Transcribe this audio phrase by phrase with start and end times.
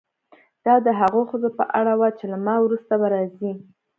[0.65, 3.51] دا د هغو ښځو په اړه وه چې له ما وروسته به راځي.